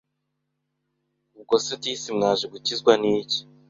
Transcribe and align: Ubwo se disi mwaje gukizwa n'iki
Ubwo 1.35 1.55
se 1.65 1.73
disi 1.81 2.09
mwaje 2.17 2.45
gukizwa 2.53 2.91
n'iki 3.01 3.39